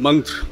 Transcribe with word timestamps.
मंत्र। 0.00 0.46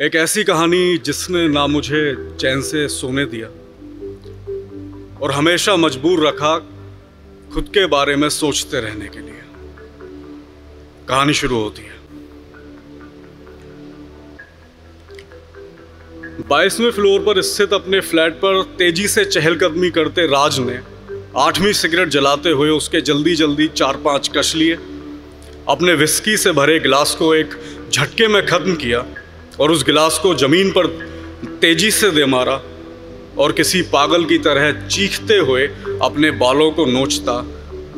एक 0.00 0.14
ऐसी 0.14 0.42
कहानी 0.44 0.98
जिसने 0.98 1.46
ना 1.48 1.66
मुझे 1.66 2.00
चैन 2.40 2.62
से 2.62 2.88
सोने 2.88 3.24
दिया 3.24 3.48
और 5.22 5.32
हमेशा 5.32 5.76
मजबूर 5.76 6.26
रखा 6.26 6.58
खुद 7.52 7.68
के 7.74 7.86
बारे 7.86 8.16
में 8.16 8.28
सोचते 8.28 8.80
रहने 8.80 9.08
के 9.08 9.18
लिए। 9.18 9.42
कहानी 11.08 11.34
शुरू 11.34 11.62
होती 11.62 11.82
है। 11.82 11.94
बाईसवें 16.48 16.90
फ्लोर 16.90 17.20
पर 17.20 17.42
स्थित 17.42 17.72
अपने 17.72 18.00
फ्लैट 18.00 18.34
पर 18.34 18.62
तेज़ी 18.78 19.08
से 19.08 19.24
चहलकदमी 19.24 19.90
करते 19.90 20.26
राज 20.26 20.58
ने 20.58 20.80
आठवीं 21.36 21.72
सिगरेट 21.72 22.08
जलाते 22.08 22.50
हुए 22.50 22.70
उसके 22.70 23.00
जल्दी 23.00 23.34
जल्दी 23.36 23.68
चार 23.68 23.96
पाँच 23.96 24.30
कश 24.36 24.54
लिए। 24.54 24.78
अपने 25.68 25.92
विस्की 25.94 26.36
से 26.36 26.52
भरे 26.52 26.78
गिलास 26.78 27.14
को 27.14 27.34
एक 27.34 27.54
झटके 27.92 28.28
में 28.28 28.46
ख़त्म 28.46 28.74
किया 28.74 29.04
और 29.60 29.70
उस 29.70 29.84
गिलास 29.84 30.18
को 30.22 30.34
ज़मीन 30.34 30.70
पर 30.70 30.86
तेज़ी 31.60 31.90
से 31.90 32.10
दे 32.10 32.24
मारा 32.24 32.62
और 33.38 33.52
किसी 33.52 33.82
पागल 33.82 34.24
की 34.24 34.38
तरह 34.38 34.86
चीखते 34.86 35.36
हुए 35.38 35.66
अपने 36.02 36.30
बालों 36.30 36.70
को 36.70 36.86
नोचता 36.86 37.34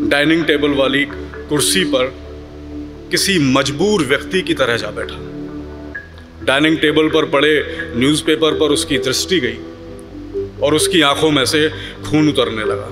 डाइनिंग 0.01 0.45
टेबल 0.45 0.75
वाली 0.75 1.05
कुर्सी 1.49 1.85
पर 1.85 2.13
किसी 3.11 3.39
मजबूर 3.39 4.05
व्यक्ति 4.05 4.43
की 4.43 4.55
तरह 4.55 4.77
जा 4.77 4.91
बैठा। 4.91 5.19
डाइनिंग 6.45 6.79
टेबल 6.79 7.09
पर 7.09 7.25
पड़े 7.25 7.53
न्यूज़पेपर 7.97 8.59
पर 8.59 8.71
उसकी 8.71 8.99
दृष्टि 8.99 9.41
गई 9.41 9.59
और 10.63 10.75
उसकी 10.75 11.01
आँखों 11.01 11.31
में 11.31 11.45
से 11.45 11.69
खून 12.05 12.29
उतरने 12.29 12.65
लगा। 12.65 12.91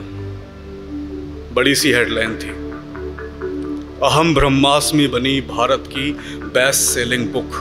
बड़ी 1.54 1.74
सी 1.74 1.92
हेडलाइन 1.92 2.36
थी। 2.36 2.55
अहम 4.04 4.34
ब्रह्मास्मि 4.34 5.06
बनी 5.08 5.40
भारत 5.40 5.84
की 5.88 6.10
बेस्ट 6.54 6.80
सेलिंग 6.80 7.26
बुक 7.32 7.54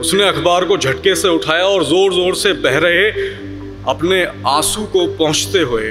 उसने 0.00 0.24
अखबार 0.24 0.64
को 0.64 0.76
झटके 0.76 1.14
से 1.14 1.28
उठाया 1.28 1.64
और 1.64 1.84
ज़ोर 1.84 2.12
ज़ोर 2.14 2.34
से 2.34 2.52
बह 2.52 2.78
रहे 2.78 3.10
अपने 3.88 4.22
आँसू 4.46 4.84
को 4.86 5.06
पहुँचते 5.16 5.60
हुए 5.60 5.90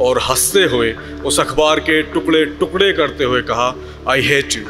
और 0.00 0.20
हँसते 0.22 0.62
हुए 0.64 0.92
उस 1.24 1.40
अखबार 1.40 1.80
के 1.80 2.00
टुकड़े 2.12 2.44
टुकड़े 2.60 2.92
करते 2.92 3.24
हुए 3.24 3.42
कहा 3.42 3.74
आई 4.08 4.22
हेट 4.22 4.56
यू 4.56 4.62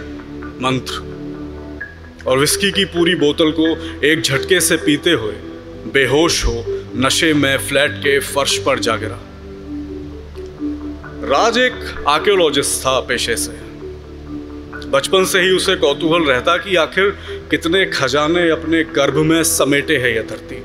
मंत्र। 0.63 2.29
और 2.29 2.39
विस्की 2.39 2.71
की 2.73 2.85
पूरी 2.85 3.15
बोतल 3.15 3.51
को 3.61 3.69
एक 4.07 4.23
झटके 4.23 4.61
से 4.61 4.77
पीते 4.77 5.11
हुए 5.11 5.35
बेहोश 5.93 6.45
हो 6.45 6.65
नशे 6.97 7.33
में 7.35 7.57
फ्लैट 7.59 7.99
के 7.99 8.19
फर्श 8.27 8.59
पर 8.59 8.79
जा 8.79 8.97
गिरा। 8.97 9.21
राज 11.21 11.59
एक 11.59 12.05
आर्कियोलॉजिस्ट 12.09 12.81
था 12.81 13.01
पेशे 13.01 13.37
से। 13.37 13.53
बचपन 14.91 15.25
से 15.25 15.41
ही 15.41 15.51
उसे 15.51 15.75
कौतूहल 15.77 16.23
रहता 16.23 16.57
कि 16.57 16.77
आखिर 16.77 17.11
कितने 17.51 17.87
खजाने 17.87 18.51
अपने 18.51 18.83
गर्भ 18.85 19.15
में 19.15 19.45
समेटे 19.45 19.97
हैं 19.97 20.09
यह 20.09 20.23
धरती। 20.23 20.57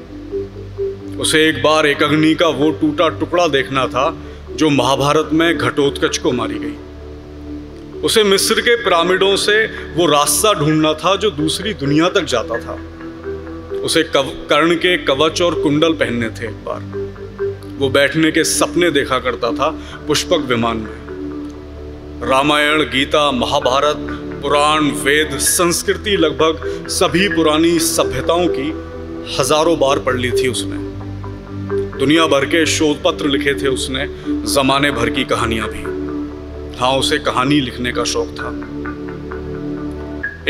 उसे 1.17 1.49
एक 1.49 1.61
बार 1.63 1.87
एक 1.87 2.03
अग्नि 2.03 2.35
का 2.35 2.47
वो 2.47 2.71
टूटा 2.71 3.09
टुकड़ा 3.09 3.47
देखना 3.47 3.87
था, 3.87 4.17
जो 4.51 4.69
महाभारत 4.69 5.29
में 5.33 5.57
घटोत्कच 5.57 6.17
को 6.17 6.31
मारी 6.31 6.59
गई। 6.59 7.99
उसे 7.99 8.23
मिस्र 8.23 8.61
के 8.61 8.75
पिरामिडों 8.75 9.35
से 9.35 9.65
वो 9.65 10.05
रास्ता 10.05 10.53
ढूंढना 10.53 10.93
था, 10.93 11.15
जो 11.15 11.31
दूसरी 11.31 11.73
दुनिया 11.73 12.09
तक 12.09 12.21
जाता 12.21 12.57
था। 12.57 12.79
उसे 13.77 14.03
कर्ण 14.03 14.75
के 14.75 14.97
कवच 14.97 15.41
और 15.41 15.61
कुंडल 15.61 15.93
पहनने 15.93 16.29
थे 16.29 16.45
एक 16.45 16.63
बार। 16.65 17.04
वो 17.77 17.89
बैठने 17.89 18.31
के 18.31 18.43
सपने 18.43 18.89
देखा 18.91 19.19
करता 19.19 19.51
था 19.51 19.69
पुष्पक 20.07 20.45
विमान 20.47 20.77
में। 20.77 22.29
रामायण, 22.29 22.83
गीता, 22.83 23.31
महाभारत, 23.31 23.97
पुराण, 24.41 24.89
वेद, 25.01 25.37
संस्कृति 25.39 26.15
लगभग 26.17 26.87
सभी 26.89 27.27
पुरानी 27.27 27.79
सभ्यताओं 27.79 28.47
की 28.47 28.67
हज़ारों 29.39 29.79
बार 29.79 29.99
पढ़ 29.99 30.15
ली 30.15 30.31
थी 30.31 30.47
उसने। 30.47 30.77
दुनिया 31.99 32.27
भर 32.27 32.45
के 32.45 32.65
शोध 32.65 33.01
पत्र 33.03 33.27
लिखे 33.27 33.53
थे 33.53 33.67
उसने, 33.67 34.07
जमाने 34.53 34.91
भर 34.91 35.09
की 35.09 35.23
कहानियाँ 35.23 35.67
भी। 35.69 35.83
हाँ 36.79 36.91
उसे 36.97 37.17
कहानी 37.17 37.59
लिखने 37.61 37.91
का 37.91 38.03
शौक 38.03 38.29
था। 38.29 38.49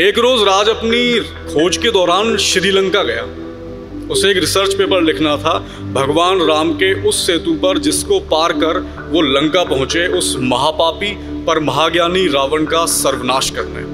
एक 0.02 0.18
रोज 0.18 0.42
राज 0.42 0.68
अपनी 0.68 1.20
खोज 1.20 1.76
के 1.76 1.90
दौरान 1.90 2.36
श्रीलंका 2.36 3.02
गया। 3.02 3.22
उसे 4.10 4.30
एक 4.30 4.36
रिसर्च 4.36 4.74
पेपर 4.74 5.02
लिखना 5.02 5.36
था, 5.36 5.58
भगवान 5.94 6.40
राम 6.48 6.72
के 6.72 6.92
उस 7.08 7.26
सेतु 7.26 7.54
पर 7.62 7.78
जिसको 7.78 8.18
पार 8.30 8.52
कर 8.54 8.78
वो 9.12 9.20
लंका 9.22 9.64
पहुँचे 9.64 10.06
उस 10.08 10.34
महापापी 10.42 11.12
पर 11.44 11.58
महाज्ञानी 11.60 12.26
रावण 12.28 12.64
का 12.64 12.84
सर्वनाश 12.86 13.50
करने। 13.50 13.84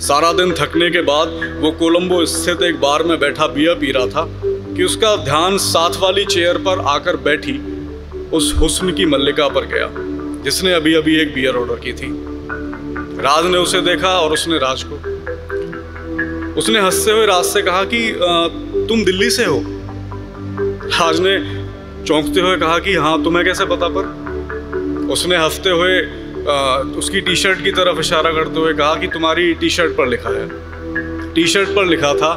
सारा 0.00 0.32
दिन 0.32 0.52
थकने 0.52 0.90
के 0.90 1.00
बाद 1.02 1.28
वो 1.60 1.70
कोलंबो 1.72 2.24
स्थित 2.26 2.62
एक 2.62 2.80
बार 2.80 3.02
में 3.02 3.18
बैठा 3.20 3.46
बियर 3.48 3.74
पी 3.74 3.92
रहा 3.92 4.06
था 4.06 4.26
कि 4.42 4.84
उसका 4.84 5.14
ध्यान 5.16 5.58
साथ 5.58 5.96
वाली 5.98 6.24
चेयर 6.24 6.58
पर 6.58 6.80
आकर 6.88 7.16
बैठी 7.24 7.58
उस 8.32 8.52
हुस्न 8.58 8.92
की 8.92 9.06
मल्लिका 9.06 9.48
पर 9.48 9.66
गया, 9.66 9.88
जिसने 10.44 10.72
अभी 10.72 10.94
अभी 10.94 11.20
एक 11.20 11.34
बियर 11.34 11.56
ऑर्डर 11.56 11.80
की 11.84 11.92
थी। 11.92 12.08
राज 13.22 13.46
ने 13.46 13.58
उसे 13.58 13.80
देखा 13.82 14.18
और 14.20 14.32
उसने 14.32 14.58
राज 14.58 14.82
को, 14.82 14.94
उसने 16.60 16.80
हँसते 16.80 17.10
हुए 17.10 17.26
राज 17.26 17.44
से 17.44 17.62
कहा 17.62 17.84
कि 17.84 17.98
तुम 18.92 19.04
दिल्ली 19.04 19.30
से 19.30 19.44
हो? 19.44 19.62
राज 20.86 21.20
ने 21.20 21.36
चौंकते 22.06 22.40
हुए 22.40 22.56
कहा 22.56 22.78
कि 22.78 22.94
हाँ 22.94 23.22
तुम्हें 23.24 23.44
कैसे 23.44 23.64
पता 23.64 23.88
पर? 23.88 25.08
उसने 25.12 25.36
हँसते 25.36 25.70
हुए 25.70 26.00
उसकी 26.98 27.20
टी 27.20 27.36
शर्ट 27.36 27.62
की 27.64 27.72
तरफ़ 27.72 28.00
इशारा 28.00 28.32
करते 28.32 28.60
हुए 28.60 28.74
कहा 28.74 28.94
कि 28.94 29.06
तुम्हारी 29.06 29.54
टी 29.54 29.70
शर्ट 29.70 29.96
पर 29.96 30.06
लिखा 30.06 30.30
है। 30.30 31.32
टी 31.34 31.46
शर्ट 31.46 31.68
पर 31.68 31.86
लिखा 31.86 32.12
था, 32.14 32.34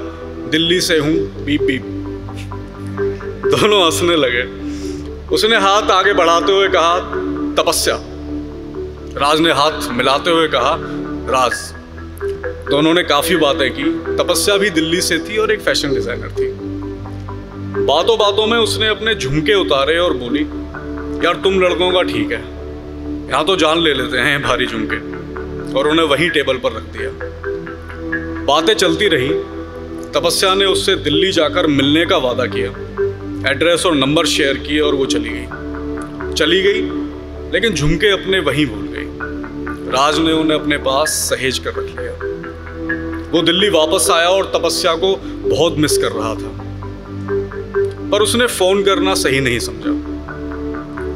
दिल्ली 0.51 0.79
से 0.81 0.97
हूँ 0.97 1.13
बीप 1.45 1.61
बीप 1.61 1.83
दोनों 3.51 3.83
हंसने 3.85 4.15
लगे। 4.15 4.43
उसने 5.35 5.57
हाथ 5.57 5.91
आगे 5.91 6.13
बढ़ाते 6.13 6.51
हुए 6.51 6.69
कहा, 6.69 6.97
तपस्या। 7.59 7.99
राज 9.19 9.39
ने 9.39 9.51
हाथ 9.51 9.91
मिलाते 9.91 10.31
हुए 10.31 10.47
कहा, 10.47 10.77
राज। 11.31 11.74
दोनों 12.69 12.93
ने 12.93 13.03
काफ़ी 13.03 13.35
बातें 13.35 13.69
की। 13.71 13.83
तपस्या 14.17 14.57
भी 14.57 14.69
दिल्ली 14.69 15.01
से 15.01 15.17
थी 15.19 15.37
और 15.37 15.51
एक 15.51 15.61
फ़ैशन 15.61 15.93
डिज़ाइनर 15.93 16.29
थी। 16.29 16.47
बातों 17.85 18.17
बातों 18.17 18.45
में 18.47 18.57
उसने 18.57 18.87
अपने 18.87 19.15
झुमके 19.15 19.53
उतारे 19.53 19.97
और 19.97 20.13
बोली, 20.13 20.41
यार, 21.25 21.35
तुम 21.35 21.59
लड़कों 21.61 21.91
का 21.91 22.01
ठीक 22.01 22.31
है। 22.31 22.41
यहाँ 23.29 23.45
तो 23.45 23.55
जान 23.55 23.81
ले 23.81 23.93
लेते 23.93 24.17
हैं 24.17 24.41
भारी 24.41 24.65
झुमके। 24.65 24.97
और 25.73 25.87
उन्हें 25.87 26.05
वहीं 26.07 26.29
टेबल 26.29 26.57
पर 26.57 26.71
रख 26.71 26.83
दिया। 26.83 27.09
बातें 28.45 28.73
चलती 28.73 29.07
रही। 29.07 29.29
तपस्या 30.11 30.53
ने 30.55 30.65
उससे 30.65 30.95
दिल्ली 30.95 31.31
जाकर 31.31 31.67
मिलने 31.67 32.05
का 32.05 32.17
वादा 32.17 32.45
किया। 32.45 33.51
एड्रेस 33.51 33.85
और 33.85 33.95
नंबर 33.95 34.25
शेयर 34.25 34.57
किए 34.57 34.79
और 34.79 34.95
वो 34.95 35.05
चली 35.05 35.29
गई। 35.29 36.33
चली 36.33 36.61
गई, 36.61 36.81
लेकिन 37.51 37.73
झुमके 37.73 38.09
अपने 38.09 38.39
वहीं 38.39 38.65
भूल 38.65 38.87
गई। 38.87 39.91
राज 39.91 40.19
ने 40.19 40.31
उन्हें 40.31 40.59
अपने 40.59 40.77
पास 40.77 41.09
सहेज 41.09 41.59
कर 41.59 41.69
रख 41.69 41.99
लिया। 41.99 42.34
वो 43.35 43.41
दिल्ली 43.41 43.69
वापस 43.69 44.07
आया 44.11 44.27
और 44.29 44.45
तपस्या 44.45 44.93
को 44.95 45.15
बहुत 45.49 45.77
मिस 45.77 45.97
कर 45.97 46.11
रहा 46.11 46.33
था। 46.35 46.51
पर 48.11 48.21
उसने 48.21 48.45
फ़ोन 48.47 48.83
करना 48.83 49.15
सही 49.15 49.39
नहीं 49.39 49.59
समझा। 49.59 49.91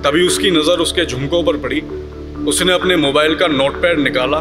तभी 0.02 0.26
उसकी 0.28 0.52
नज़र 0.52 0.80
उसके 0.80 1.06
झुमकों 1.06 1.44
पर 1.44 1.58
पड़ी। 1.58 1.80
उसने 2.46 2.74
अपने 2.74 2.96
मोबाइल 2.96 3.36
का 3.36 3.48
नोटपैड 3.48 4.00
निकाला 4.00 4.38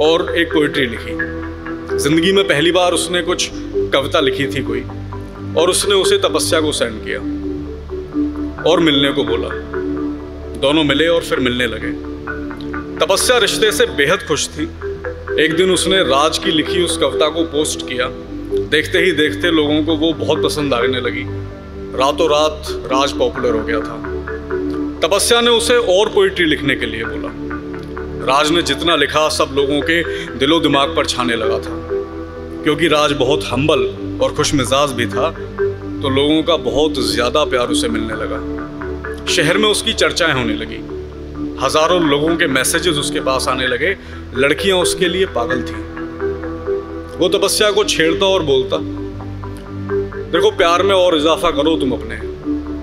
और 0.00 0.34
एक 0.38 0.52
पोइट्री 0.52 0.86
लिखी। 0.86 1.98
ज़िंदगी 1.98 2.32
में 2.32 2.46
पहली 2.48 2.72
बार 2.72 2.92
उसने 2.92 3.22
कुछ 3.22 3.50
कविता 3.92 4.20
लिखी 4.20 4.46
थी 4.46 4.62
कोई, 4.62 4.82
और 5.60 5.70
उसने 5.70 5.94
उसे 5.94 6.18
तपस्या 6.18 6.60
को 6.60 6.72
सेंड 6.72 7.00
किया 7.04 7.20
और 8.70 8.80
मिलने 8.80 9.12
को 9.12 9.24
बोला। 9.24 9.48
दोनों 10.60 10.84
मिले 10.84 11.08
और 11.08 11.22
फिर 11.22 11.38
मिलने 11.40 11.66
लगे। 11.66 11.92
तपस्या 12.96 13.38
रिश्ते 13.38 13.72
से 13.72 13.86
बेहद 13.96 14.28
खुश 14.28 14.48
थी। 14.48 14.70
एक 15.40 15.54
दिन 15.56 15.70
उसने 15.70 15.98
राज 15.98 16.38
की 16.38 16.50
लिखी 16.50 16.82
उस 16.82 16.96
कविता 16.98 17.28
को 17.28 17.42
पोस्ट 17.42 17.82
किया। 17.88 18.06
देखते 18.70 18.98
ही 18.98 19.10
देखते 19.12 19.50
लोगों 19.50 19.82
को 19.84 19.94
वो 19.96 20.12
बहुत 20.14 20.42
पसंद 20.44 20.74
आने 20.74 21.00
लगी। 21.00 21.22
रातों 21.98 22.28
रात 22.30 22.70
राज 22.92 23.12
पॉपुलर 23.18 23.54
हो 23.54 23.62
गया 23.64 23.80
था। 23.80 23.96
तपस्या 25.00 25.40
ने 25.40 25.50
उसे 25.50 25.76
और 25.92 26.08
पोइट्री 26.08 26.44
लिखने 26.44 26.76
के 26.76 26.86
लिए 26.86 27.04
बोला। 27.04 27.30
राज 28.26 28.50
ने 28.50 28.62
जितना 28.62 28.96
लिखा 28.96 29.28
सब 29.28 29.54
लोगों 29.56 29.80
के 29.80 30.02
दिलो 30.38 30.60
दिमाग 30.60 30.96
पर 30.96 31.06
छाने 31.06 31.36
लगा 31.36 31.58
था। 31.58 31.78
क्योंकि 32.62 32.88
राज 32.88 33.12
बहुत 33.12 33.44
हम्बल 33.44 33.88
और 34.22 34.34
खुश 34.34 34.54
मिजाज 34.54 34.92
भी 34.92 35.06
था 35.06 35.30
तो 35.30 36.08
लोगों 36.10 36.42
का 36.42 36.56
बहुत 36.64 37.00
ज़्यादा 37.04 37.44
प्यार 37.44 37.68
उसे 37.68 37.88
मिलने 37.88 38.14
लगा। 38.14 39.26
शहर 39.26 39.58
में 39.58 39.68
उसकी 39.68 39.92
चर्चाएँ 39.94 40.34
होने 40.34 40.54
लगी। 40.54 40.82
हज़ारों 41.58 42.00
लोगों 42.02 42.36
के 42.36 42.46
मैसेजेस 42.48 42.96
उसके 42.96 43.20
पास 43.20 43.48
आने 43.48 43.66
लगे। 43.66 43.96
लड़कियाँ 44.36 44.78
उसके 44.78 45.08
लिए 45.08 45.26
पागल 45.34 45.62
थी। 45.62 45.74
वो 47.18 47.28
तपस्या 47.28 47.70
को 47.70 47.84
छेड़ता 47.86 48.26
और 48.26 48.42
बोलता, 48.42 48.78
देखो, 50.30 50.50
प्यार 50.52 50.82
में 50.82 50.94
और 50.94 51.16
इजाफा 51.16 51.50
करो 51.52 51.76
तुम 51.76 51.92
अपने। 51.92 52.20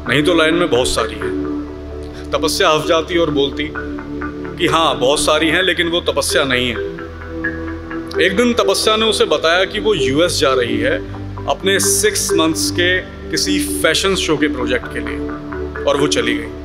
नहीं 0.07 0.23
तो 0.23 0.33
लाइन 0.33 0.53
में 0.53 0.69
बहुत 0.69 0.87
सारी 0.87 1.15
है। 1.15 2.31
तपस्या 2.31 2.69
हफ 2.69 2.87
जाती 2.87 3.17
और 3.17 3.29
बोलती 3.31 3.69
कि 3.73 4.67
हाँ 4.67 4.97
बहुत 4.99 5.19
सारी 5.19 5.49
हैं, 5.49 5.61
लेकिन 5.63 5.87
वो 5.87 6.01
तपस्या 6.03 6.43
नहीं 6.43 6.67
है। 6.69 6.93
एक 8.25 8.35
दिन 8.37 8.53
तपस्या 8.53 8.95
ने 8.95 9.05
उसे 9.05 9.25
बताया 9.27 9.63
कि 9.65 9.79
वो 9.79 9.93
यूएस 9.93 10.39
जा 10.39 10.53
रही 10.53 10.77
है 10.79 10.97
अपने 11.47 11.79
सिक्स 11.81 12.31
मंथ्स 12.33 12.69
के 12.71 12.97
किसी 13.31 13.57
फ़ैशन 13.81 14.15
शो 14.15 14.37
के 14.37 14.47
प्रोजेक्ट 14.47 14.93
के 14.93 14.99
लिए, 14.99 15.17
और 15.83 15.97
वो 15.97 16.07
चली 16.09 16.33
गई। 16.33 16.64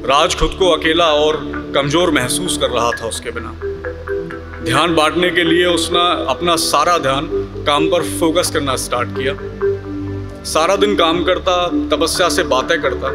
राज 0.00 0.34
खुद 0.34 0.50
को 0.50 0.68
अकेला 0.70 1.04
और 1.04 1.36
कमज़ोर 1.74 2.10
महसूस 2.10 2.56
कर 2.58 2.70
रहा 2.70 2.90
था 2.92 3.06
उसके 3.06 3.30
बिना। 3.30 3.52
ध्यान 4.64 4.94
बांटने 4.94 5.30
के 5.30 5.42
लिए 5.44 5.64
उसने 5.64 6.00
अपना 6.30 6.54
सारा 6.56 6.96
ध्यान 6.98 7.28
काम 7.66 7.86
पर 7.86 8.02
फोकस 8.20 8.50
करना 8.50 8.76
स्टार्ट 8.76 9.08
किया। 9.08 9.34
सारा 10.44 10.76
दिन 10.76 10.94
काम 10.96 11.22
करता, 11.24 11.66
तपस्या 11.88 12.28
से 12.28 12.42
बातें 12.44 12.80
करता 12.82 13.08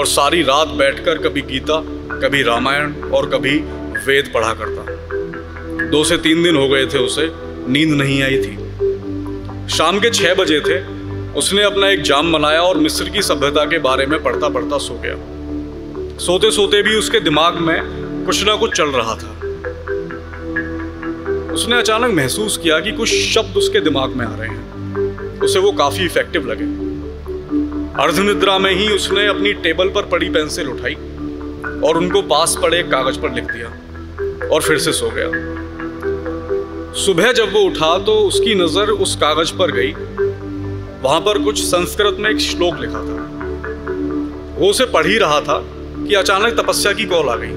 और 0.00 0.06
सारी 0.06 0.42
रात 0.42 0.68
बैठकर 0.68 1.18
कभी 1.18 1.42
गीता, 1.42 1.80
कभी 2.18 2.42
रामायण 2.42 2.94
और 3.10 3.30
कभी 3.30 3.58
वेद 4.06 4.30
पढ़ा 4.34 4.52
करता। 4.54 5.88
दो 5.90 6.02
से 6.04 6.16
तीन 6.16 6.42
दिन 6.42 6.56
हो 6.56 6.68
गए 6.68 6.86
थे 6.86 6.98
उसे, 6.98 7.30
नींद 7.68 7.94
नहीं 7.94 8.22
आई 8.22 8.38
थी। 8.38 9.68
शाम 9.68 10.00
के 10.00 10.10
छह 10.10 10.34
बजे 10.34 10.60
थे, 10.60 10.80
उसने 11.34 11.62
अपना 11.62 11.88
एक 11.88 12.02
जाम 12.02 12.32
बनाया 12.32 12.60
और 12.60 12.78
मिस्र 12.78 13.08
की 13.08 13.22
सभ्यता 13.22 13.64
के 13.64 13.78
बारे 13.78 14.06
में 14.06 14.22
पढ़ता 14.22 14.48
पढ़ता 14.48 14.78
सो 14.78 14.98
गया। 14.98 15.35
सोते 16.18 16.50
सोते 16.50 16.82
भी 16.82 16.94
उसके 16.96 17.20
दिमाग 17.20 17.54
में 17.54 18.24
कुछ 18.26 18.44
ना 18.44 18.54
कुछ 18.56 18.76
चल 18.76 18.88
रहा 18.90 19.14
था। 19.14 19.30
उसने 21.52 21.78
अचानक 21.78 22.14
महसूस 22.14 22.56
किया 22.56 22.78
कि 22.80 22.92
कुछ 22.92 23.08
शब्द 23.08 23.56
उसके 23.56 23.80
दिमाग 23.80 24.10
में 24.10 24.24
आ 24.26 24.34
रहे 24.36 24.48
हैं। 24.48 25.40
उसे 25.40 25.58
वो 25.58 25.72
काफ़ी 25.72 26.04
इफ़ेक्टिव 26.04 26.46
लगे। 26.46 26.64
अर्धनिद्रा 28.02 28.58
में 28.58 28.72
ही 28.72 28.88
उसने 28.88 29.26
अपनी 29.26 29.52
टेबल 29.52 29.88
पर 29.88 30.06
पड़ी 30.06 30.28
पेंसिल 30.28 30.68
उठाई 30.68 30.94
और 31.84 31.96
उनको 31.96 32.22
पास 32.22 32.56
पड़े 32.62 32.82
कागज़ 32.82 33.20
पर 33.20 33.34
लिख 33.34 33.52
दिया 33.52 34.48
और 34.48 34.62
फिर 34.62 34.78
से 34.78 34.92
सो 34.92 35.10
गया। 35.10 35.30
सुबह 36.96 37.32
जब 37.32 37.52
वो 37.52 37.60
उठा 37.60 37.98
तो 37.98 38.18
उसकी 38.22 38.54
नज़र 38.54 38.90
उस 38.90 39.16
कागज़ 39.16 39.52
पर 39.52 39.72
गई। 39.72 39.92
वहाँ 41.02 41.20
पर 41.20 41.42
कुछ 41.44 41.64
संस्कृत 41.64 42.16
में 42.20 42.30
एक 42.30 42.40
श्लोक 42.40 42.80
लिखा 42.80 43.06
था। 43.06 43.24
वो 44.58 44.70
उसे 44.70 44.84
पढ़ 44.84 45.06
ही 45.06 45.18
रहा 45.18 45.40
था। 45.40 45.64
कि 46.06 46.14
अचानक 46.14 46.60
तपस्या 46.60 46.92
की 46.92 47.04
कॉल 47.04 47.28
आ 47.28 47.36
गई। 47.36 47.50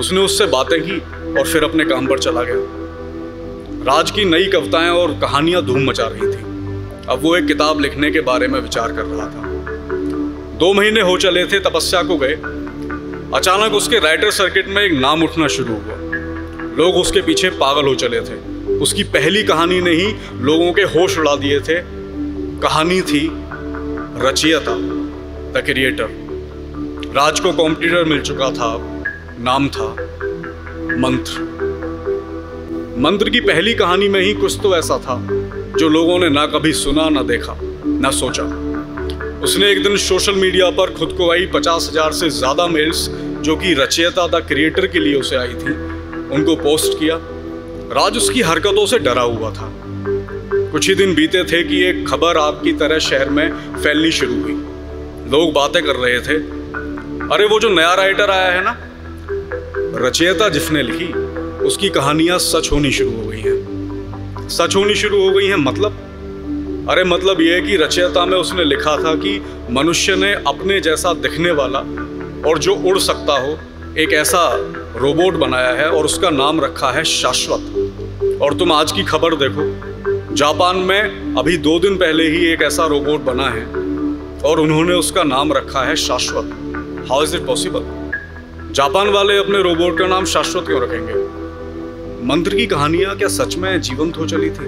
उसने 0.00 0.20
उससे 0.20 0.46
बातें 0.46 0.82
की 0.82 0.98
और 1.40 1.46
फिर 1.46 1.64
अपने 1.64 1.84
काम 1.84 2.06
पर 2.06 2.18
चला 2.18 2.42
गया। 2.42 2.82
राज 3.84 4.10
की 4.10 4.24
नई 4.24 4.44
कविताएँ 4.44 4.90
और 4.90 5.12
कहानियाँ 5.12 5.62
धूम 5.62 5.84
मचा 5.84 6.06
रही 6.06 6.20
थी। 6.20 6.42
अब 7.08 7.18
वो 7.22 7.36
एक 7.36 7.46
किताब 7.46 7.80
लिखने 7.80 8.10
के 8.10 8.20
बारे 8.20 8.48
में 8.48 8.60
विचार 8.60 8.92
कर 8.92 9.02
रहा 9.02 9.26
था। 9.26 9.52
दो 10.58 10.72
महीने 10.72 11.00
हो 11.00 11.18
चले 11.18 11.46
थे 11.46 11.60
तपस्या 11.60 12.02
को 12.02 12.16
गए। 12.16 12.34
अचानक 13.34 13.72
उसके 13.72 13.98
राइटर 13.98 14.30
सर्किट 14.30 14.68
में 14.68 14.82
एक 14.82 14.92
नाम 14.92 15.22
उठना 15.22 15.48
शुरू 15.48 15.74
हुआ। 15.74 15.96
लोग 16.76 16.96
उसके 16.96 17.22
पीछे 17.22 17.50
पागल 17.50 17.86
हो 17.88 17.94
चले 17.94 18.20
थे। 18.20 18.68
उसकी 18.74 19.02
पहली 19.02 19.42
कहानी 19.42 19.80
ने 19.80 19.90
ही 19.90 20.14
लोगों 20.40 20.72
के 20.72 20.82
होश 20.82 21.18
उड़ा 21.18 21.36
दिए 21.36 21.60
थे। 21.60 21.74
कहानी 22.60 23.02
थी 23.02 23.30
रचियता, 24.18 24.74
द 25.52 25.62
क्रिएटर। 25.66 26.21
राज 27.14 27.40
को 27.40 27.50
कॉम्पिटिटर 27.52 28.04
मिल 28.04 28.20
चुका 28.20 28.50
था। 28.50 28.68
नाम 29.38 29.68
था 29.68 29.86
मंत्र। 30.98 31.42
मंत्र 32.98 33.30
की 33.30 33.40
पहली 33.40 33.74
कहानी 33.74 34.08
में 34.08 34.20
ही 34.20 34.32
कुछ 34.34 34.56
तो 34.62 34.74
ऐसा 34.76 34.96
था, 34.98 35.16
जो 35.78 35.88
लोगों 35.88 36.18
ने 36.18 36.28
ना 36.28 36.46
कभी 36.46 36.72
सुना, 36.74 37.08
ना 37.08 37.22
देखा, 37.22 37.56
ना 37.84 38.10
सोचा। 38.10 38.42
उसने 39.42 39.70
एक 39.70 39.82
दिन 39.82 39.96
सोशल 39.98 40.34
मीडिया 40.36 40.70
पर 40.70 40.94
खुद 40.94 41.12
को 41.18 41.30
आई 41.32 41.46
पचास 41.46 41.88
हज़ार 41.90 42.12
से 42.12 42.30
ज़्यादा 42.30 42.66
मेल्स 42.68 43.08
जो 43.42 43.56
कि 43.56 43.74
रचयिता 43.74 44.26
द 44.28 44.42
क्रिएटर 44.48 44.86
के 44.86 45.00
लिए 45.00 45.14
उसे 45.14 45.36
आई 45.36 45.54
थी, 45.54 45.74
उनको 46.30 46.56
पोस्ट 46.56 46.98
किया। 46.98 47.18
राज 47.92 48.16
उसकी 48.16 48.40
हरकतों 48.42 48.86
से 48.86 48.98
डरा 49.00 49.22
हुआ 49.22 49.50
था। 49.50 49.70
कुछ 50.72 50.88
ही 50.88 50.94
दिन 50.94 51.14
बीते 51.14 51.44
थे 51.44 51.62
कि 51.62 51.84
एक 51.84 52.06
खबर 52.08 52.38
आपकी 52.38 52.72
तरह 52.78 52.98
शहर 53.00 53.30
में 53.30 53.48
फैलनी 53.74 54.12
शुरू 54.12 54.42
हुई। 54.42 54.56
लोग 55.30 55.52
बातें 55.52 55.82
कर 55.82 55.96
रहे 55.96 56.18
थे 56.20 56.40
अरे 57.32 57.46
वो 57.46 57.60
जो 57.60 57.68
नया 57.68 57.94
राइटर 57.94 58.30
आया 58.30 58.50
है 58.52 58.64
ना, 58.64 58.76
रचयिता 60.06 60.48
जिसने 60.48 60.82
लिखी, 60.82 61.06
उसकी 61.64 61.88
कहानियाँ 61.88 62.38
सच 62.38 62.72
होनी 62.72 62.90
शुरू 62.92 63.10
हो 63.10 63.22
गई 63.26 63.40
हैं। 63.40 64.48
सच 64.48 64.76
होनी 64.76 64.94
शुरू 64.94 65.22
हो 65.22 65.30
गई 65.30 65.46
हैं 65.46 65.56
मतलब? 65.56 65.92
अरे 66.90 67.04
मतलब 67.04 67.40
यह 67.40 67.54
है 67.54 67.60
कि 67.60 67.76
रचयिता 67.76 68.26
में 68.26 68.38
उसने 68.38 68.64
लिखा 68.64 68.96
था 68.96 69.14
कि 69.14 69.42
मनुष्य 69.70 70.16
ने 70.16 70.32
अपने 70.32 70.80
जैसा 70.80 71.12
दिखने 71.12 71.50
वाला 71.50 71.78
और 72.48 72.58
जो 72.58 72.74
उड़ 72.74 72.98
सकता 72.98 73.38
हो, 73.40 73.58
एक 73.98 74.12
ऐसा 74.12 74.48
रोबोट 74.96 75.34
बनाया 75.34 75.72
है 75.72 75.90
और 75.90 76.04
उसका 76.04 76.30
नाम 76.30 76.60
रखा 76.60 76.90
है 76.90 77.04
शाश्वत। 77.04 78.40
और 78.42 78.54
तुम 78.54 78.72
आज 78.72 78.92
की 78.92 79.02
खबर 79.02 79.34
देखो, 79.34 80.34
जापान 80.34 80.76
में 80.76 81.34
अभी 81.34 81.56
दो 81.56 81.78
दिन 81.78 81.96
पहले 81.96 82.28
ही 82.28 82.46
एक 82.46 82.62
ऐसा 82.62 82.86
रोबोट 82.86 83.20
बना 83.20 83.48
है 83.48 83.64
और 84.42 84.60
उन्होंने 84.60 84.92
उसका 84.92 85.22
नाम 85.22 85.52
रखा 85.52 85.82
है 85.82 85.96
Shashwat. 85.96 86.58
How 87.02 87.22
is 87.22 87.36
it 87.36 87.46
possible 87.46 88.72
Japan 88.72 89.08
वाले 89.08 89.36
अपने 89.36 89.62
रोबोट 89.62 89.98
का 89.98 90.06
नाम 90.06 90.24
शाश्वत 90.24 90.66
क्यों 90.66 90.80
रखेंगे? 90.82 91.14
मंत्र 92.26 92.56
की 92.56 92.66
कहानियाँ 92.66 93.16
क्या 93.18 93.28
सच 93.28 93.56
में 93.56 93.80
जीवंत 93.80 94.18
हो 94.18 94.26
चली 94.26 94.50
थी? 94.50 94.66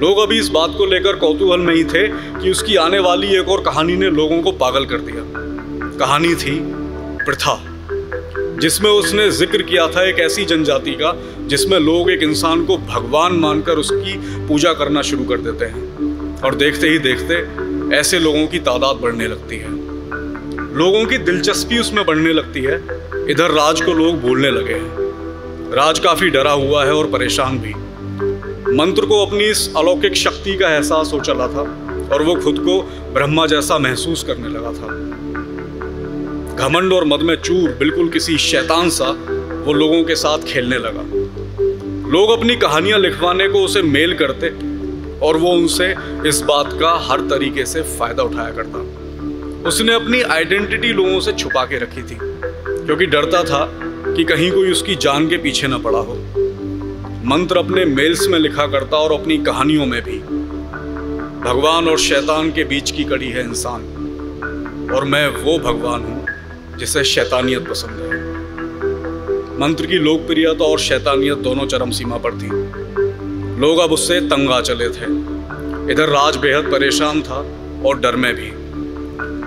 लोग 0.00 0.18
अभी 0.18 0.38
इस 0.38 0.48
बात 0.48 0.74
को 0.78 0.86
लेकर 0.86 1.16
कौतूहल 1.16 1.60
में 1.60 1.74
ही 1.74 1.84
थे 1.84 2.06
कि 2.08 2.50
उसकी 2.50 2.76
आने 2.76 2.98
वाली 2.98 3.34
एक 3.36 3.48
और 3.48 3.62
कहानी 3.62 3.96
ने 3.96 4.10
लोगों 4.10 4.42
को 4.42 4.52
पागल 4.52 4.86
कर 4.86 5.00
दिया। 5.00 5.24
कहानी 5.98 6.34
थी 6.34 6.58
प्रथा, 7.24 7.58
जिसमें 8.60 8.90
उसने 8.90 9.30
ज़िक्र 9.30 9.62
किया 9.62 9.86
था 9.86 10.08
एक 10.08 10.18
ऐसी 10.18 10.44
जनजाति 10.44 10.92
का, 10.92 11.16
जिसमें 11.46 11.78
लोग 11.78 12.10
एक 12.10 12.22
इंसान 12.22 12.64
को 12.66 12.76
भगवान 12.78 13.32
मानकर 13.32 13.78
उसकी 13.78 14.16
पूजा 14.48 14.72
करना 14.72 15.02
शुरू 15.02 15.24
कर 15.24 15.40
देते 15.40 15.64
हैं। 15.64 16.40
और 16.42 16.54
देखते 16.54 16.88
ही 16.88 16.98
देखते 16.98 17.96
ऐसे 17.96 18.18
लोगों 18.18 18.46
की 18.46 18.58
तादाद 18.58 18.96
बढ़ने 18.96 19.28
लगती 19.28 19.56
है। 19.56 19.81
लोगों 20.76 21.04
की 21.04 21.18
दिलचस्पी 21.18 21.78
उसमें 21.78 22.04
बढ़ने 22.06 22.32
लगती 22.32 22.60
है। 22.60 22.76
इधर 23.30 23.50
राज 23.50 23.80
को 23.80 23.92
लोग 23.92 24.20
भूलने 24.20 24.50
लगे 24.50 24.74
हैं। 24.74 25.02
राज 25.74 25.98
काफ़ी 25.98 26.30
डरा 26.30 26.52
हुआ 26.52 26.84
है 26.84 26.94
और 26.94 27.06
परेशान 27.06 27.58
भी। 27.58 27.74
मंत्र 28.76 29.06
को 29.06 29.26
अपनी 29.26 29.44
इस 29.44 29.76
अलौकिक 29.76 30.14
शक्ति 30.14 30.56
का 30.56 30.68
एहसास 30.68 31.10
हो 31.12 31.20
चला 31.20 31.46
था 31.46 31.62
और 32.12 32.22
वो 32.22 32.34
खुद 32.34 32.58
को 32.58 32.82
ब्रह्मा 33.12 33.46
जैसा 33.46 33.78
महसूस 33.78 34.22
करने 34.22 34.48
लगा 34.48 34.72
था। 34.72 34.86
घमंड 36.56 36.92
और 36.92 37.04
मद 37.04 37.20
में 37.20 37.36
चूर, 37.36 37.70
बिल्कुल 37.70 38.08
किसी 38.08 38.38
शैतान 38.38 38.90
सा, 38.90 39.10
वो 39.66 39.72
लोगों 39.72 40.04
के 40.04 40.14
साथ 40.14 40.38
खेलने 40.38 40.78
लगा। 40.78 41.02
लोग 42.10 42.30
अपनी 42.30 42.56
कहानियाँ 42.56 42.98
लिखवाने 42.98 43.48
को 43.48 43.58
उसे 43.58 43.82
मेल 43.82 44.14
करते 44.14 44.48
और 45.26 45.36
वो 45.36 45.50
उनसे 45.50 45.94
इस 46.26 46.40
बात 46.40 46.72
का 46.72 46.90
हर 47.10 47.20
तरीके 47.20 47.66
से 47.66 47.82
फ़ायदा 47.82 48.22
उठाया 48.22 48.50
करता। 48.50 48.91
उसने 49.66 49.92
अपनी 49.94 50.20
आइडेंटिटी 50.32 50.88
लोगों 50.92 51.18
से 51.20 51.32
छुपा 51.32 51.64
के 51.64 51.78
रखी 51.78 52.02
थी, 52.02 52.16
क्योंकि 52.16 53.06
डरता 53.06 53.42
था 53.44 53.64
कि 54.06 54.24
कहीं 54.24 54.50
कोई 54.50 54.70
उसकी 54.72 54.94
जान 54.94 55.28
के 55.28 55.36
पीछे 55.36 55.68
न 55.68 55.78
पड़ा 55.82 55.98
हो। 55.98 56.14
मंत्र 57.26 57.58
अपने 57.58 57.84
मेल्स 57.84 58.26
में 58.28 58.38
लिखा 58.38 58.66
करता 58.66 58.96
और 58.96 59.12
अपनी 59.12 59.36
कहानियों 59.38 59.86
में 59.86 60.00
भी। 60.02 60.18
भगवान 61.42 61.88
और 61.88 61.98
शैतान 61.98 62.50
के 62.52 62.64
बीच 62.64 62.90
की 62.90 63.04
कड़ी 63.04 63.28
है 63.28 63.44
इंसान, 63.44 63.82
और 64.94 65.04
मैं 65.04 65.26
वो 65.36 65.58
भगवान 65.60 66.02
हूँ 66.02 66.78
जिसे 66.78 67.04
शैतानियत 67.04 67.68
पसंद 67.68 68.00
है। 68.02 68.20
मंत्र 69.58 69.86
की 69.86 69.98
लोकप्रियता 69.98 70.64
और 70.64 70.78
शैतानियत 70.78 71.38
दोनों 71.40 71.66
चरम 71.66 71.90
सीमा 71.90 72.16
पर 72.16 72.38
थी। 72.38 72.48
लोग 73.60 73.78
अब 73.78 73.92
उससे 73.92 74.20
तंग 74.28 74.50
आ 74.50 74.60
चले 74.60 74.88
थे। 74.88 75.06
इधर 75.92 76.08
राज 76.08 76.36
बेहद 76.36 76.70
परेशान 76.72 77.22
था 77.22 77.38
और 77.84 78.00
डर 78.00 78.16
में 78.16 78.34
भी। 78.34 78.50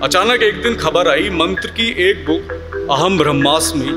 अचानक 0.03 0.41
एक 0.43 0.61
दिन 0.63 0.75
खबर 0.75 1.07
आई, 1.07 1.29
मंत्र 1.29 1.67
की 1.67 1.87
एक 2.09 2.25
बुक 2.25 2.51
अहम 2.91 3.17
ब्रह्मास्मि 3.17 3.91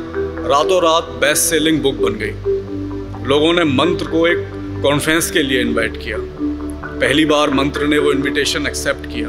रातों 0.48 0.80
रात 0.82 1.04
बेस्ट 1.20 1.42
सेलिंग 1.42 1.80
बुक 1.82 1.94
बन 1.94 2.14
गई। 2.14 3.26
लोगों 3.28 3.52
ने 3.52 3.64
मंत्र 3.64 4.06
को 4.06 4.26
एक 4.26 4.44
कॉन्फ्रेंस 4.82 5.30
के 5.30 5.42
लिए 5.42 5.60
इनवाइट 5.60 5.96
किया। 5.96 6.18
पहली 6.20 7.24
बार 7.24 7.50
मंत्र 7.50 7.86
ने 7.86 7.98
वो 7.98 8.12
इनविटेशन 8.12 8.66
एक्सेप्ट 8.66 9.06
किया। 9.06 9.28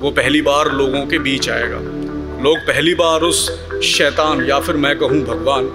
वो 0.00 0.10
पहली 0.10 0.42
बार 0.42 0.72
लोगों 0.72 1.06
के 1.06 1.18
बीच 1.18 1.50
आएगा। 1.50 1.78
लोग 2.42 2.58
पहली 2.58 2.94
बार 2.94 3.20
उस 3.20 3.48
शैतान, 3.84 4.44
या 4.44 4.60
फिर 4.60 4.76
मैं 4.76 4.98
कहूँ 4.98 5.22
भगवान, 5.24 5.70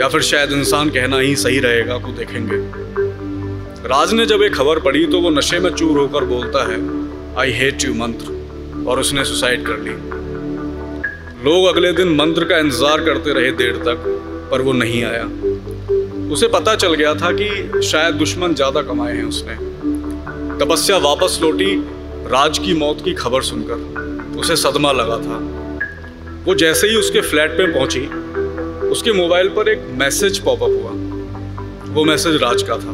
या 0.00 0.08
फिर 0.08 0.22
शायद 0.22 0.52
इंसान 0.52 0.90
कहना 0.90 1.18
ही 1.18 1.36
सही 1.36 1.58
रहेगा 1.58 1.98
को 1.98 2.12
देखेंगे। 2.12 2.56
राज 3.88 4.12
ने 4.12 4.26
जब 4.26 4.42
एक 4.42 4.54
खबर 4.54 4.78
पढ़ी 4.78 5.06
तो 5.06 5.20
वो 5.20 5.30
नशे 5.30 5.58
में 5.58 5.70
चूर 5.70 5.98
होकर 5.98 6.24
बोलता 6.24 6.72
है 6.72 6.80
आई 7.38 7.52
हेट 7.52 7.84
यू 7.84 7.94
मंत्र। 7.94 8.37
और 8.88 9.00
उसने 9.00 9.24
सुसाइड 9.24 9.66
कर 9.66 9.78
ली। 9.78 9.94
लोग 11.44 11.66
अगले 11.66 11.92
दिन 11.92 12.14
मंत्र 12.16 12.44
का 12.44 12.58
इंतज़ार 12.58 13.04
करते 13.04 13.32
रहे 13.32 13.50
देर 13.52 13.76
तक, 13.86 14.04
पर 14.50 14.62
वो 14.62 14.72
नहीं 14.74 15.02
आया। 15.04 15.24
उसे 16.32 16.48
पता 16.48 16.74
चल 16.74 16.94
गया 16.94 17.14
था 17.14 17.30
कि 17.32 17.82
शायद 17.82 18.14
दुश्मन 18.14 18.54
ज़्यादा 18.54 18.82
कमाए 18.82 19.16
हैं 19.16 19.24
उसने। 19.24 19.54
तपस्या 20.58 20.96
वापस 20.98 21.38
लौटी, 21.42 21.74
राज 22.28 22.58
की 22.58 22.74
मौत 22.74 23.02
की 23.04 23.12
खबर 23.14 23.42
सुनकर। 23.42 24.36
उसे 24.38 24.56
सदमा 24.56 24.92
लगा 24.92 25.16
था। 25.18 25.38
वो 26.46 26.54
जैसे 26.54 26.88
ही 26.88 26.96
उसके 26.96 27.20
फ्लैट 27.20 27.50
पे 27.52 27.66
पहुँची, 27.72 28.00
उसके 28.88 29.12
मोबाइल 29.12 29.48
पर 29.48 29.68
एक 29.68 29.86
मैसेज 29.98 30.38
पॉपअप 30.38 30.70
हुआ। 30.72 30.92
वो 31.94 32.04
मैसेज 32.04 32.42
राज 32.42 32.62
का 32.62 32.76
था। 32.76 32.92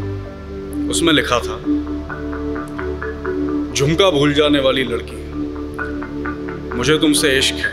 उसमें 0.91 1.13
लिखा 1.13 1.39
था, 1.39 1.59
झुमका 3.73 4.11
भूल 4.11 4.33
जाने 4.35 4.61
वाली 4.61 4.85
लड़की 4.85 5.14
मुझे 6.77 6.97
तुमसे 6.99 7.29
इश्क 7.39 7.55
है। 7.57 7.73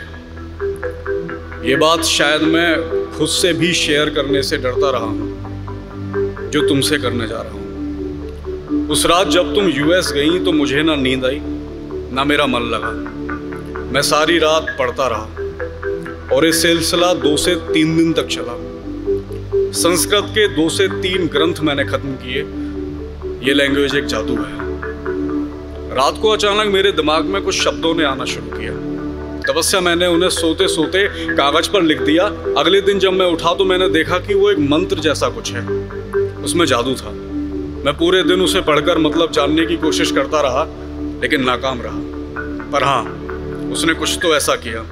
ये 1.62 1.76
बात 1.76 2.04
शायद 2.06 2.42
मैं 2.44 2.70
खुद 3.12 3.28
से 3.30 3.54
भी 3.54 3.72
शेयर 3.74 4.10
करने 4.10 4.42
से 4.44 4.58
डरता 4.58 4.90
रहा 4.90 5.06
हूँ, 5.06 6.50
जो 6.52 6.68
तुमसे 6.68 6.98
करने 6.98 7.28
जा 7.28 7.42
रहा 7.42 7.52
हूँ। 7.52 8.88
उस 8.88 9.06
रात 9.06 9.28
जब 9.28 9.54
तुम 9.56 9.70
यूएस 9.70 10.12
गई 10.16 10.40
तो 10.46 10.52
मुझे 10.52 10.84
ना 10.84 10.96
नींद 10.98 11.26
आई, 11.26 11.40
ना 12.14 12.24
मेरा 12.24 12.46
मन 12.48 12.70
लगा। 12.74 12.92
मैं 13.92 14.02
सारी 14.02 14.38
रात 14.40 14.76
पढ़ता 14.80 15.08
रहा 15.08 16.36
और 16.36 16.46
ये 16.46 16.52
सिलसिला 16.54 17.14
दो 17.16 17.36
से 17.38 17.56
तीन 17.74 17.98
दिन 17.98 18.14
तक 18.14 18.28
चला। 18.28 18.56
संस्कृत 19.82 20.26
के 20.30 20.48
दो 20.56 20.70
से 20.70 20.88
तीन 21.02 21.28
ग्रंथ 21.28 21.60
मैंने 21.62 21.86
खत्म 21.86 22.16
किए। 22.24 22.42
ये 23.48 23.54
लैंग्वेज 23.54 23.96
एक 23.96 24.06
जादू 24.06 24.36
है। 24.36 24.60
रात 25.96 26.22
को 26.22 26.30
अचानक 26.30 26.74
मेरे 26.74 26.92
दिमाग 26.92 27.26
में 27.26 27.42
कुछ 27.42 27.62
शब्दों 27.62 27.94
ने 27.96 28.04
आना 28.04 28.26
शुरू 28.26 28.58
किया। 28.58 28.74
तपस्या 29.52 29.80
मैंने 29.82 30.08
उन्हें 30.08 30.30
सोते 30.30 30.68
सोते 30.68 31.08
कागज़ 31.36 31.70
पर 31.70 31.82
लिख 31.82 32.02
दिया। 32.02 32.26
अगले 32.58 32.82
दिन 32.82 33.00
जब 33.00 33.14
मैं 33.14 33.26
उठा 33.26 33.54
तो 33.54 33.66
मैंने 33.66 33.90
देखा 33.90 34.18
कि 34.18 34.34
वो 34.34 34.52
एक 34.52 34.60
मंत्र 34.60 34.96
जैसा 34.96 35.30
कुछ 35.30 35.52
है। 35.52 35.68
उसमें 36.44 36.66
जादू 36.66 36.94
था। 36.94 37.10
मैं 37.86 37.94
पूरे 37.98 38.24
दिन 38.24 38.42
उसे 38.42 38.62
पढ़कर 38.62 38.98
मतलब 38.98 39.32
जानने 39.32 39.66
की 39.66 39.78
कोशिश 39.78 40.12
करता 40.12 40.42
रहा, 40.42 40.64
लेकिन 41.22 41.44
नाकाम 41.44 41.82
रहा। 41.82 42.00
पर 42.72 42.84
हाँ 42.84 43.04
उसने 43.72 43.94
कुछ 43.94 44.18
तो 44.22 44.36
ऐसा 44.36 44.56
किया। 44.56 44.84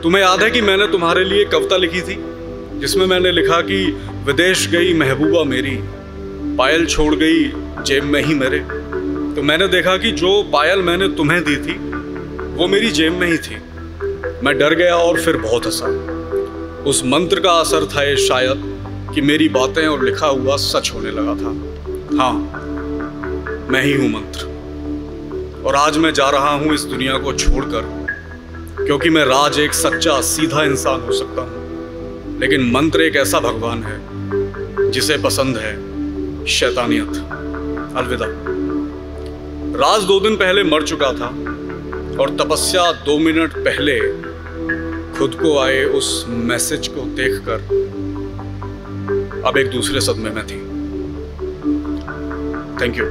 तुम्हें 0.00 0.22
याद 0.22 0.42
है 0.42 0.50
कि 0.50 0.60
मैंने 0.60 0.86
तुम्हारे 0.86 1.24
लिए 1.24 1.44
कविता 1.44 1.76
लिखी 1.76 2.00
थी, 2.00 2.16
जिसमें 2.80 3.06
मैंने 3.06 3.32
लिखा 3.32 3.60
कि 3.60 3.84
विदेश 4.26 4.68
गई 4.68 4.94
महबूबा 4.94 5.44
मेरी, 5.44 5.78
पायल 6.56 6.86
छोड़ 6.86 7.14
गई 7.14 7.44
जेब 7.82 8.04
में 8.04 8.22
ही 8.24 8.34
मेरे। 8.34 8.58
तो 9.36 9.42
मैंने 9.42 9.68
देखा 9.68 9.96
कि 9.96 10.10
जो 10.12 10.42
पायल 10.42 10.78
मैंने 10.78 11.08
तुम्हें 11.08 11.44
दी 11.44 11.56
थी, 11.56 11.78
वो 12.54 12.66
मेरी 12.68 12.90
जेब 12.90 13.12
में 13.12 13.28
ही 13.28 13.38
थी। 13.38 13.56
मैं 14.42 14.56
डर 14.58 14.74
गया 14.74 14.94
और 14.96 15.20
फिर 15.20 15.36
बहुत 15.36 15.66
हंसा। 15.66 15.86
उस 16.86 17.02
मंत्र 17.04 17.40
का 17.40 17.50
असर 17.50 17.84
था 17.86 18.02
ये 18.02 18.16
शायद 18.16 18.62
कि 19.14 19.20
मेरी 19.20 19.48
बातें 19.48 19.86
और 19.86 20.04
लिखा 20.04 20.26
हुआ 20.26 20.56
सच 20.56 20.90
होने 20.94 21.10
लगा 21.10 21.34
था। 21.34 21.52
हाँ 22.18 22.32
मैं 23.70 23.82
ही 23.82 23.92
हूँ 23.92 24.08
मंत्र। 24.08 25.62
और 25.66 25.76
आज 25.76 25.98
मैं 25.98 26.12
जा 26.12 26.28
रहा 26.30 26.50
हूँ 26.50 26.74
इस 26.74 26.84
दुनिया 26.84 27.18
को 27.18 27.32
छोड़कर, 27.32 27.82
क्योंकि 28.84 29.10
मैं 29.10 29.24
राज 29.24 29.58
एक 29.58 29.74
सच्चा, 29.74 30.20
सीधा 30.20 30.64
इंसान 30.64 31.00
हो 31.00 31.12
सकता 31.12 31.42
हूँ। 31.42 32.38
लेकिन 32.40 32.70
मंत्र 32.70 33.02
एक 33.02 33.16
ऐसा 33.16 33.40
भगवान 33.40 33.82
है, 33.82 34.90
जिसे 34.90 35.18
पसंद 35.18 35.56
है 35.56 36.46
शैतानियत। 36.46 37.16
अलविदा। 37.96 38.26
राज 39.78 40.02
दो 40.02 40.20
दिन 40.20 40.36
पहले 40.36 40.64
मर 40.64 40.82
चुका 40.82 41.12
था, 41.12 41.28
और 42.20 42.36
तपस्या 42.40 42.90
दो 43.06 43.18
मिनट 43.18 43.56
पहले 43.58 43.98
खुद 45.18 45.34
को 45.34 45.58
आए 45.58 45.82
उस 45.96 46.06
मैसेज 46.28 46.88
को 46.88 47.02
देखकर, 47.16 47.60
अब 49.46 49.58
एक 49.58 49.70
दूसरे 49.70 50.00
सदमे 50.00 50.30
में 50.30 50.46
थी। 50.46 50.58
Thank 52.80 52.98
you 52.98 53.04